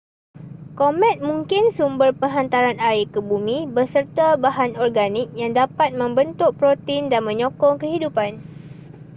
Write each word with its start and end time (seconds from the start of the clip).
komet 0.81 1.17
mungkin 1.29 1.63
sumber 1.77 2.09
penghantaran 2.21 2.77
air 2.89 3.05
ke 3.13 3.19
bumi 3.29 3.57
beserta 3.75 4.27
bahan 4.43 4.71
organik 4.85 5.27
yang 5.41 5.51
dapat 5.61 5.89
membentuk 6.01 6.51
protein 6.59 7.03
dan 7.11 7.21
menyokong 7.29 7.75
kehidupan 7.83 8.31